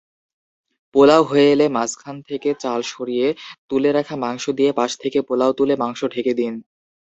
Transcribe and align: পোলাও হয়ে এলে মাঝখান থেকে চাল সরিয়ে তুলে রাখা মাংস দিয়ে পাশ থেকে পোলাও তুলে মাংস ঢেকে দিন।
পোলাও 0.95 1.21
হয়ে 1.23 1.47
এলে 1.53 1.65
মাঝখান 1.69 2.15
থেকে 2.29 2.49
চাল 2.59 2.79
সরিয়ে 2.91 3.27
তুলে 3.69 3.89
রাখা 3.91 4.15
মাংস 4.23 4.43
দিয়ে 4.57 4.71
পাশ 4.73 4.91
থেকে 4.97 5.19
পোলাও 5.27 5.51
তুলে 5.53 5.73
মাংস 5.75 5.99
ঢেকে 6.13 6.33
দিন। 6.33 6.53